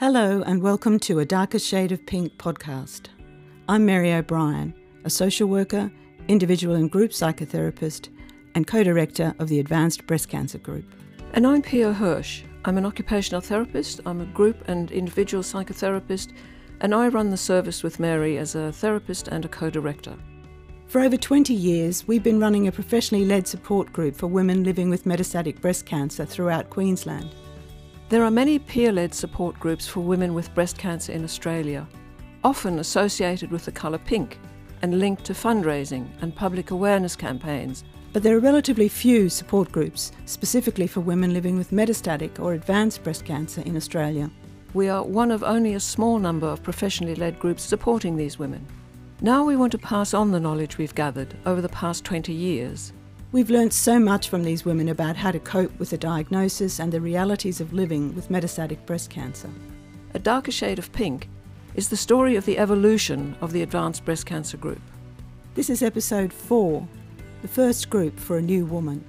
Hello, 0.00 0.44
and 0.46 0.62
welcome 0.62 1.00
to 1.00 1.18
a 1.18 1.24
Darker 1.24 1.58
Shade 1.58 1.90
of 1.90 2.06
Pink 2.06 2.38
podcast. 2.38 3.08
I'm 3.68 3.84
Mary 3.84 4.12
O'Brien, 4.12 4.72
a 5.02 5.10
social 5.10 5.48
worker, 5.48 5.90
individual 6.28 6.76
and 6.76 6.88
group 6.88 7.10
psychotherapist, 7.10 8.08
and 8.54 8.64
co 8.64 8.84
director 8.84 9.34
of 9.40 9.48
the 9.48 9.58
Advanced 9.58 10.06
Breast 10.06 10.28
Cancer 10.28 10.58
Group. 10.58 10.84
And 11.32 11.44
I'm 11.44 11.62
Pia 11.62 11.92
Hirsch. 11.92 12.44
I'm 12.64 12.78
an 12.78 12.86
occupational 12.86 13.40
therapist, 13.40 14.00
I'm 14.06 14.20
a 14.20 14.26
group 14.26 14.68
and 14.68 14.92
individual 14.92 15.42
psychotherapist, 15.42 16.28
and 16.80 16.94
I 16.94 17.08
run 17.08 17.30
the 17.30 17.36
service 17.36 17.82
with 17.82 17.98
Mary 17.98 18.38
as 18.38 18.54
a 18.54 18.70
therapist 18.70 19.26
and 19.26 19.46
a 19.46 19.48
co 19.48 19.68
director. 19.68 20.14
For 20.86 21.00
over 21.00 21.16
20 21.16 21.52
years, 21.52 22.06
we've 22.06 22.22
been 22.22 22.38
running 22.38 22.68
a 22.68 22.72
professionally 22.72 23.24
led 23.24 23.48
support 23.48 23.92
group 23.92 24.14
for 24.14 24.28
women 24.28 24.62
living 24.62 24.90
with 24.90 25.06
metastatic 25.06 25.60
breast 25.60 25.86
cancer 25.86 26.24
throughout 26.24 26.70
Queensland. 26.70 27.34
There 28.08 28.24
are 28.24 28.30
many 28.30 28.58
peer 28.58 28.90
led 28.90 29.12
support 29.12 29.60
groups 29.60 29.86
for 29.86 30.00
women 30.00 30.32
with 30.32 30.54
breast 30.54 30.78
cancer 30.78 31.12
in 31.12 31.24
Australia, 31.24 31.86
often 32.42 32.78
associated 32.78 33.50
with 33.50 33.66
the 33.66 33.72
colour 33.72 33.98
pink 33.98 34.38
and 34.80 34.98
linked 34.98 35.24
to 35.24 35.34
fundraising 35.34 36.08
and 36.22 36.34
public 36.34 36.70
awareness 36.70 37.14
campaigns. 37.14 37.84
But 38.14 38.22
there 38.22 38.34
are 38.34 38.40
relatively 38.40 38.88
few 38.88 39.28
support 39.28 39.70
groups 39.70 40.12
specifically 40.24 40.86
for 40.86 41.00
women 41.00 41.34
living 41.34 41.58
with 41.58 41.70
metastatic 41.70 42.40
or 42.40 42.54
advanced 42.54 43.04
breast 43.04 43.26
cancer 43.26 43.60
in 43.60 43.76
Australia. 43.76 44.30
We 44.72 44.88
are 44.88 45.04
one 45.04 45.30
of 45.30 45.42
only 45.42 45.74
a 45.74 45.80
small 45.80 46.18
number 46.18 46.46
of 46.46 46.62
professionally 46.62 47.14
led 47.14 47.38
groups 47.38 47.62
supporting 47.62 48.16
these 48.16 48.38
women. 48.38 48.66
Now 49.20 49.44
we 49.44 49.54
want 49.54 49.72
to 49.72 49.78
pass 49.78 50.14
on 50.14 50.30
the 50.30 50.40
knowledge 50.40 50.78
we've 50.78 50.94
gathered 50.94 51.34
over 51.44 51.60
the 51.60 51.68
past 51.68 52.06
20 52.06 52.32
years 52.32 52.94
We've 53.30 53.50
learnt 53.50 53.74
so 53.74 53.98
much 54.00 54.30
from 54.30 54.42
these 54.42 54.64
women 54.64 54.88
about 54.88 55.16
how 55.16 55.32
to 55.32 55.38
cope 55.38 55.78
with 55.78 55.90
the 55.90 55.98
diagnosis 55.98 56.78
and 56.78 56.90
the 56.90 56.98
realities 57.02 57.60
of 57.60 57.74
living 57.74 58.14
with 58.14 58.30
metastatic 58.30 58.86
breast 58.86 59.10
cancer. 59.10 59.50
A 60.14 60.18
darker 60.18 60.50
shade 60.50 60.78
of 60.78 60.90
pink 60.92 61.28
is 61.74 61.90
the 61.90 61.96
story 61.96 62.36
of 62.36 62.46
the 62.46 62.56
evolution 62.56 63.36
of 63.42 63.52
the 63.52 63.60
Advanced 63.60 64.06
Breast 64.06 64.24
Cancer 64.24 64.56
Group. 64.56 64.80
This 65.52 65.68
is 65.68 65.82
episode 65.82 66.32
4, 66.32 66.88
the 67.42 67.48
first 67.48 67.90
group 67.90 68.18
for 68.18 68.38
a 68.38 68.42
new 68.42 68.64
woman. 68.64 69.04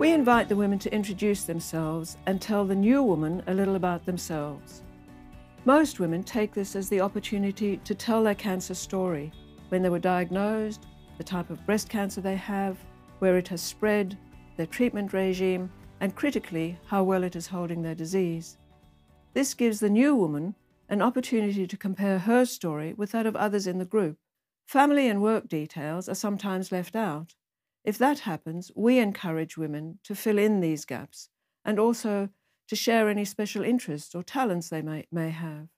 We 0.00 0.10
invite 0.10 0.48
the 0.48 0.56
women 0.56 0.80
to 0.80 0.92
introduce 0.92 1.44
themselves 1.44 2.16
and 2.26 2.42
tell 2.42 2.64
the 2.64 2.74
new 2.74 3.04
woman 3.04 3.44
a 3.46 3.54
little 3.54 3.76
about 3.76 4.04
themselves. 4.04 4.82
Most 5.64 6.00
women 6.00 6.24
take 6.24 6.52
this 6.52 6.74
as 6.74 6.88
the 6.88 7.00
opportunity 7.00 7.76
to 7.84 7.94
tell 7.94 8.24
their 8.24 8.34
cancer 8.34 8.74
story 8.74 9.32
when 9.68 9.80
they 9.80 9.90
were 9.90 10.00
diagnosed, 10.00 10.86
the 11.18 11.24
type 11.24 11.50
of 11.50 11.64
breast 11.64 11.88
cancer 11.88 12.20
they 12.20 12.34
have, 12.34 12.78
where 13.20 13.38
it 13.38 13.46
has 13.46 13.62
spread, 13.62 14.18
their 14.56 14.66
treatment 14.66 15.12
regime, 15.12 15.70
and 16.00 16.16
critically, 16.16 16.76
how 16.86 17.04
well 17.04 17.22
it 17.22 17.36
is 17.36 17.46
holding 17.46 17.80
their 17.80 17.94
disease. 17.94 18.58
This 19.34 19.54
gives 19.54 19.78
the 19.78 19.88
new 19.88 20.16
woman 20.16 20.56
an 20.88 21.00
opportunity 21.00 21.64
to 21.68 21.76
compare 21.76 22.18
her 22.18 22.44
story 22.44 22.92
with 22.92 23.12
that 23.12 23.24
of 23.24 23.36
others 23.36 23.68
in 23.68 23.78
the 23.78 23.84
group. 23.84 24.18
Family 24.66 25.08
and 25.08 25.22
work 25.22 25.48
details 25.48 26.08
are 26.08 26.14
sometimes 26.14 26.72
left 26.72 26.96
out. 26.96 27.36
If 27.84 27.98
that 27.98 28.20
happens, 28.20 28.72
we 28.74 28.98
encourage 28.98 29.56
women 29.56 30.00
to 30.02 30.16
fill 30.16 30.38
in 30.38 30.58
these 30.58 30.84
gaps 30.84 31.28
and 31.64 31.78
also 31.78 32.30
to 32.72 32.76
share 32.76 33.10
any 33.10 33.26
special 33.26 33.62
interests 33.62 34.14
or 34.14 34.22
talents 34.22 34.70
they 34.70 34.80
may, 34.80 35.04
may 35.12 35.28
have. 35.28 35.68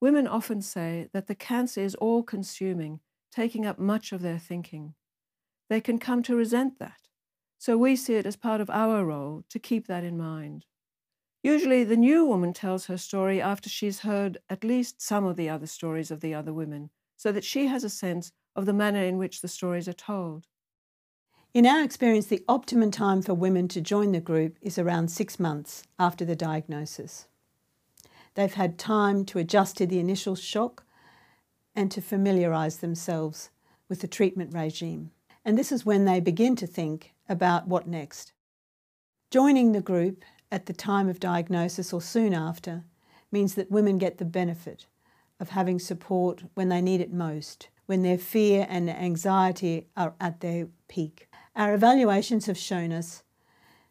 Women 0.00 0.28
often 0.28 0.62
say 0.62 1.08
that 1.12 1.26
the 1.26 1.34
cancer 1.34 1.80
is 1.80 1.96
all 1.96 2.22
consuming, 2.22 3.00
taking 3.32 3.66
up 3.66 3.76
much 3.76 4.12
of 4.12 4.22
their 4.22 4.38
thinking. 4.38 4.94
They 5.68 5.80
can 5.80 5.98
come 5.98 6.22
to 6.22 6.36
resent 6.36 6.78
that. 6.78 7.08
So 7.58 7.76
we 7.76 7.96
see 7.96 8.14
it 8.14 8.24
as 8.24 8.36
part 8.36 8.60
of 8.60 8.70
our 8.70 9.04
role 9.04 9.42
to 9.50 9.58
keep 9.58 9.88
that 9.88 10.04
in 10.04 10.16
mind. 10.16 10.66
Usually, 11.42 11.82
the 11.82 11.96
new 11.96 12.24
woman 12.24 12.52
tells 12.52 12.86
her 12.86 12.98
story 12.98 13.42
after 13.42 13.68
she's 13.68 14.02
heard 14.02 14.38
at 14.48 14.62
least 14.62 15.02
some 15.02 15.24
of 15.24 15.34
the 15.34 15.48
other 15.48 15.66
stories 15.66 16.12
of 16.12 16.20
the 16.20 16.34
other 16.34 16.52
women, 16.52 16.90
so 17.16 17.32
that 17.32 17.42
she 17.42 17.66
has 17.66 17.82
a 17.82 17.90
sense 17.90 18.30
of 18.54 18.64
the 18.64 18.72
manner 18.72 19.02
in 19.02 19.18
which 19.18 19.40
the 19.40 19.48
stories 19.48 19.88
are 19.88 19.92
told. 19.92 20.46
In 21.54 21.66
our 21.66 21.84
experience, 21.84 22.26
the 22.26 22.42
optimum 22.48 22.90
time 22.90 23.22
for 23.22 23.32
women 23.32 23.68
to 23.68 23.80
join 23.80 24.10
the 24.10 24.18
group 24.18 24.56
is 24.60 24.76
around 24.76 25.12
six 25.12 25.38
months 25.38 25.84
after 26.00 26.24
the 26.24 26.34
diagnosis. 26.34 27.28
They've 28.34 28.52
had 28.52 28.76
time 28.76 29.24
to 29.26 29.38
adjust 29.38 29.76
to 29.76 29.86
the 29.86 30.00
initial 30.00 30.34
shock 30.34 30.82
and 31.72 31.92
to 31.92 32.02
familiarise 32.02 32.78
themselves 32.78 33.50
with 33.88 34.00
the 34.00 34.08
treatment 34.08 34.52
regime. 34.52 35.12
And 35.44 35.56
this 35.56 35.70
is 35.70 35.86
when 35.86 36.06
they 36.06 36.18
begin 36.18 36.56
to 36.56 36.66
think 36.66 37.14
about 37.28 37.68
what 37.68 37.86
next. 37.86 38.32
Joining 39.30 39.70
the 39.70 39.80
group 39.80 40.24
at 40.50 40.66
the 40.66 40.72
time 40.72 41.08
of 41.08 41.20
diagnosis 41.20 41.92
or 41.92 42.02
soon 42.02 42.34
after 42.34 42.82
means 43.30 43.54
that 43.54 43.70
women 43.70 43.98
get 43.98 44.18
the 44.18 44.24
benefit 44.24 44.86
of 45.38 45.50
having 45.50 45.78
support 45.78 46.42
when 46.54 46.68
they 46.68 46.80
need 46.80 47.00
it 47.00 47.12
most, 47.12 47.68
when 47.86 48.02
their 48.02 48.18
fear 48.18 48.66
and 48.68 48.90
anxiety 48.90 49.86
are 49.96 50.14
at 50.20 50.40
their 50.40 50.66
peak. 50.88 51.28
Our 51.56 51.72
evaluations 51.72 52.46
have 52.46 52.58
shown 52.58 52.90
us 52.92 53.22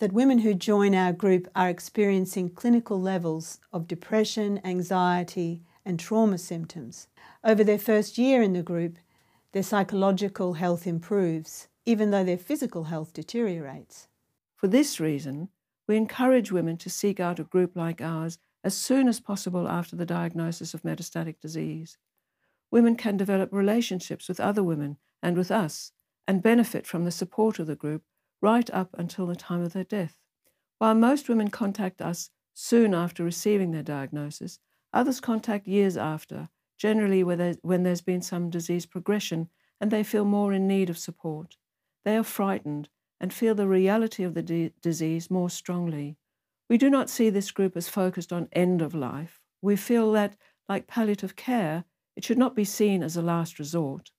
that 0.00 0.12
women 0.12 0.40
who 0.40 0.54
join 0.54 0.92
our 0.92 1.12
group 1.12 1.46
are 1.54 1.68
experiencing 1.68 2.50
clinical 2.50 3.00
levels 3.00 3.60
of 3.72 3.86
depression, 3.86 4.60
anxiety, 4.64 5.62
and 5.84 6.00
trauma 6.00 6.38
symptoms. 6.38 7.06
Over 7.44 7.62
their 7.62 7.78
first 7.78 8.18
year 8.18 8.42
in 8.42 8.54
the 8.54 8.62
group, 8.62 8.98
their 9.52 9.62
psychological 9.62 10.54
health 10.54 10.84
improves, 10.84 11.68
even 11.86 12.10
though 12.10 12.24
their 12.24 12.38
physical 12.38 12.84
health 12.84 13.12
deteriorates. 13.12 14.08
For 14.56 14.66
this 14.66 14.98
reason, 14.98 15.48
we 15.86 15.96
encourage 15.96 16.50
women 16.50 16.76
to 16.78 16.90
seek 16.90 17.20
out 17.20 17.38
a 17.38 17.44
group 17.44 17.76
like 17.76 18.00
ours 18.00 18.36
as 18.64 18.76
soon 18.76 19.06
as 19.06 19.20
possible 19.20 19.68
after 19.68 19.94
the 19.94 20.06
diagnosis 20.06 20.74
of 20.74 20.82
metastatic 20.82 21.38
disease. 21.40 21.98
Women 22.72 22.96
can 22.96 23.16
develop 23.16 23.52
relationships 23.52 24.28
with 24.28 24.40
other 24.40 24.64
women 24.64 24.96
and 25.22 25.36
with 25.36 25.52
us 25.52 25.92
and 26.26 26.42
benefit 26.42 26.86
from 26.86 27.04
the 27.04 27.10
support 27.10 27.58
of 27.58 27.66
the 27.66 27.76
group 27.76 28.02
right 28.40 28.68
up 28.70 28.94
until 28.98 29.26
the 29.26 29.36
time 29.36 29.62
of 29.62 29.72
their 29.72 29.84
death. 29.84 30.18
While 30.78 30.94
most 30.94 31.28
women 31.28 31.48
contact 31.48 32.02
us 32.02 32.30
soon 32.52 32.94
after 32.94 33.24
receiving 33.24 33.70
their 33.70 33.82
diagnosis, 33.82 34.58
others 34.92 35.20
contact 35.20 35.66
years 35.66 35.96
after, 35.96 36.48
generally 36.78 37.22
when 37.24 37.82
there's 37.82 38.00
been 38.00 38.22
some 38.22 38.50
disease 38.50 38.86
progression 38.86 39.48
and 39.80 39.90
they 39.90 40.02
feel 40.02 40.24
more 40.24 40.52
in 40.52 40.66
need 40.66 40.90
of 40.90 40.98
support. 40.98 41.56
They 42.04 42.16
are 42.16 42.24
frightened 42.24 42.88
and 43.20 43.32
feel 43.32 43.54
the 43.54 43.68
reality 43.68 44.24
of 44.24 44.34
the 44.34 44.42
de- 44.42 44.72
disease 44.82 45.30
more 45.30 45.48
strongly. 45.50 46.16
We 46.68 46.78
do 46.78 46.90
not 46.90 47.10
see 47.10 47.30
this 47.30 47.50
group 47.50 47.76
as 47.76 47.88
focused 47.88 48.32
on 48.32 48.48
end 48.52 48.82
of 48.82 48.94
life. 48.94 49.40
We 49.62 49.76
feel 49.76 50.12
that, 50.12 50.36
like 50.68 50.86
palliative 50.86 51.36
care, 51.36 51.84
it 52.16 52.24
should 52.24 52.38
not 52.38 52.54
be 52.54 52.64
seen 52.64 53.02
as 53.02 53.16
a 53.16 53.22
last 53.22 53.58
resort. 53.58 54.10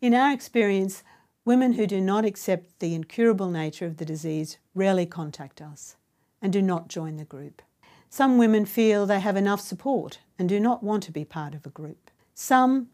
In 0.00 0.14
our 0.14 0.32
experience, 0.32 1.02
Women 1.48 1.72
who 1.72 1.86
do 1.86 1.98
not 1.98 2.26
accept 2.26 2.78
the 2.78 2.94
incurable 2.94 3.48
nature 3.50 3.86
of 3.86 3.96
the 3.96 4.04
disease 4.04 4.58
rarely 4.74 5.06
contact 5.06 5.62
us 5.62 5.96
and 6.42 6.52
do 6.52 6.60
not 6.60 6.88
join 6.88 7.16
the 7.16 7.24
group. 7.24 7.62
Some 8.10 8.36
women 8.36 8.66
feel 8.66 9.06
they 9.06 9.20
have 9.20 9.34
enough 9.34 9.62
support 9.62 10.18
and 10.38 10.46
do 10.46 10.60
not 10.60 10.82
want 10.82 11.04
to 11.04 11.10
be 11.10 11.24
part 11.24 11.54
of 11.54 11.64
a 11.64 11.70
group. 11.70 12.10
Some 12.34 12.90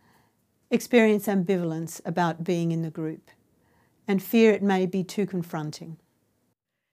experience 0.71 1.27
ambivalence 1.27 2.01
about 2.05 2.45
being 2.45 2.71
in 2.71 2.83
the 2.83 2.93
group 2.93 3.29
and 4.07 4.23
fear 4.23 4.53
it 4.53 4.63
may 4.63 4.87
be 4.87 5.03
too 5.03 5.27
confronting. 5.27 5.97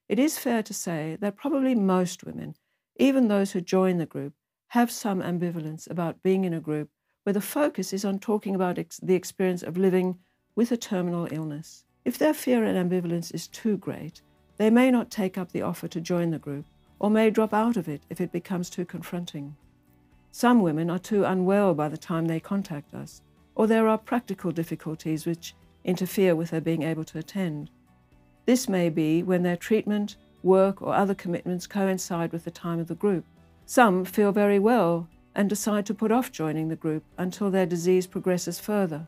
It 0.09 0.17
is 0.17 0.39
fair 0.39 0.63
to 0.63 0.73
say 0.73 1.16
that 1.22 1.38
probably 1.38 1.75
most 1.75 2.23
women, 2.23 2.55
even 2.95 3.28
those 3.28 3.51
who 3.51 3.61
join 3.61 3.99
the 3.99 4.07
group, 4.07 4.33
have 4.69 4.89
some 4.89 5.22
ambivalence 5.22 5.88
about 5.88 6.23
being 6.23 6.43
in 6.43 6.55
a 6.55 6.59
group 6.59 6.89
where 7.22 7.33
the 7.33 7.39
focus 7.39 7.93
is 7.93 8.03
on 8.03 8.17
talking 8.17 8.55
about 8.55 8.79
ex- 8.79 8.97
the 8.97 9.13
experience 9.13 9.61
of 9.61 9.78
living 9.78 10.17
with 10.56 10.72
a 10.72 10.78
terminal 10.78 11.28
illness. 11.31 11.85
If 12.03 12.17
their 12.17 12.34
fear 12.34 12.64
and 12.64 12.78
ambivalence 12.78 13.34
is 13.34 13.47
too 13.47 13.78
great, 13.78 14.22
they 14.58 14.70
may 14.70 14.91
not 14.91 15.11
take 15.11 15.37
up 15.37 15.52
the 15.52 15.61
offer 15.61 15.87
to 15.87 16.02
join 16.02 16.31
the 16.31 16.40
group 16.40 16.66
or 16.99 17.09
may 17.09 17.29
drop 17.29 17.53
out 17.53 17.78
of 17.78 17.87
it 17.87 18.03
if 18.09 18.22
it 18.22 18.31
becomes 18.31 18.70
too 18.70 18.85
confronting. 18.85 19.55
Some 20.31 20.61
women 20.61 20.90
are 20.90 20.99
too 20.99 21.23
unwell 21.23 21.73
by 21.73 21.90
the 21.90 21.97
time 21.97 22.28
they 22.28 22.40
contact 22.40 22.93
us, 22.93 23.22
or 23.55 23.67
there 23.67 23.87
are 23.87 23.97
practical 23.97 24.52
difficulties 24.52 25.25
which 25.25 25.55
interfere 25.84 26.35
with 26.35 26.52
their 26.52 26.61
being 26.61 26.84
able 26.84 27.03
to 27.05 27.17
attend. 27.17 27.70
This 28.46 28.70
may 28.70 28.90
be 28.90 29.23
when 29.23 29.43
their 29.43 29.58
treatment, 29.58 30.16
work, 30.43 30.81
or 30.81 30.93
other 30.93 31.16
commitments 31.16 31.67
coincide 31.67 32.31
with 32.31 32.43
the 32.43 32.52
time 32.52 32.79
of 32.79 32.87
the 32.87 32.96
group. 32.96 33.25
Some 33.66 34.05
feel 34.05 34.31
very 34.31 34.59
well 34.59 35.08
and 35.35 35.49
decide 35.49 35.85
to 35.87 35.93
put 35.93 36.11
off 36.11 36.31
joining 36.31 36.67
the 36.67 36.75
group 36.75 37.03
until 37.17 37.49
their 37.49 37.66
disease 37.66 38.08
progresses 38.08 38.59
further. 38.59 39.08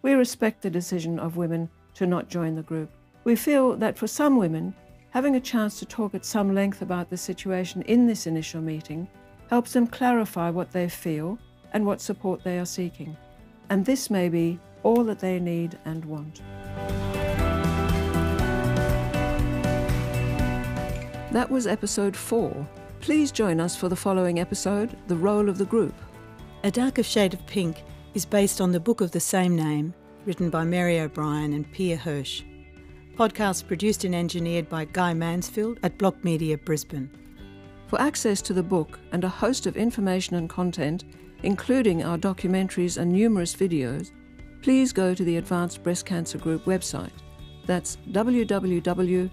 We 0.00 0.12
respect 0.12 0.62
the 0.62 0.70
decision 0.70 1.18
of 1.18 1.36
women 1.36 1.68
to 1.94 2.06
not 2.06 2.28
join 2.28 2.54
the 2.54 2.62
group. 2.62 2.90
We 3.24 3.34
feel 3.34 3.76
that 3.76 3.98
for 3.98 4.06
some 4.06 4.36
women, 4.36 4.74
having 5.10 5.34
a 5.34 5.40
chance 5.40 5.78
to 5.80 5.86
talk 5.86 6.14
at 6.14 6.24
some 6.24 6.54
length 6.54 6.82
about 6.82 7.10
the 7.10 7.16
situation 7.16 7.82
in 7.82 8.06
this 8.06 8.26
initial 8.26 8.60
meeting 8.60 9.08
helps 9.50 9.72
them 9.72 9.88
clarify 9.88 10.50
what 10.50 10.70
they 10.70 10.88
feel 10.88 11.38
and 11.72 11.84
what 11.84 12.00
support 12.00 12.44
they 12.44 12.58
are 12.58 12.64
seeking. 12.64 13.16
And 13.70 13.84
this 13.84 14.08
may 14.08 14.28
be 14.28 14.60
all 14.84 15.02
that 15.04 15.18
they 15.18 15.40
need 15.40 15.76
and 15.84 16.04
want. 16.04 16.42
That 21.32 21.50
was 21.50 21.66
episode 21.66 22.16
4. 22.16 22.68
Please 23.00 23.32
join 23.32 23.60
us 23.60 23.76
for 23.76 23.88
the 23.88 23.96
following 23.96 24.38
episode 24.38 24.96
The 25.08 25.16
Role 25.16 25.48
of 25.48 25.58
the 25.58 25.64
Group. 25.64 25.94
A 26.62 26.70
Darker 26.70 27.02
Shade 27.02 27.34
of 27.34 27.44
Pink 27.46 27.82
is 28.14 28.24
based 28.24 28.60
on 28.60 28.72
the 28.72 28.80
book 28.80 29.00
of 29.00 29.10
the 29.10 29.20
same 29.20 29.56
name, 29.56 29.94
written 30.24 30.50
by 30.50 30.64
Mary 30.64 31.00
O'Brien 31.00 31.52
and 31.52 31.70
Pia 31.72 31.96
Hirsch. 31.96 32.42
Podcast 33.16 33.66
produced 33.66 34.04
and 34.04 34.14
engineered 34.14 34.68
by 34.68 34.84
Guy 34.84 35.12
Mansfield 35.14 35.78
at 35.82 35.98
Block 35.98 36.22
Media 36.24 36.56
Brisbane. 36.56 37.10
For 37.88 38.00
access 38.00 38.40
to 38.42 38.52
the 38.52 38.62
book 38.62 38.98
and 39.12 39.24
a 39.24 39.28
host 39.28 39.66
of 39.66 39.76
information 39.76 40.36
and 40.36 40.48
content, 40.48 41.04
including 41.42 42.04
our 42.04 42.18
documentaries 42.18 42.98
and 42.98 43.12
numerous 43.12 43.54
videos, 43.54 44.10
please 44.62 44.92
go 44.92 45.14
to 45.14 45.24
the 45.24 45.38
Advanced 45.38 45.82
Breast 45.82 46.04
Cancer 46.06 46.38
Group 46.38 46.64
website. 46.64 47.10
That's 47.66 47.96
www.abcg.org.au. 48.10 49.30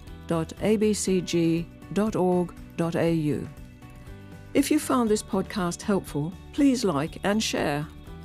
If 4.54 4.70
you 4.70 4.78
found 4.78 5.10
this 5.10 5.22
podcast 5.22 5.82
helpful, 5.82 6.32
please 6.52 6.84
like 6.84 7.18
and 7.24 7.42
share. 7.42 7.86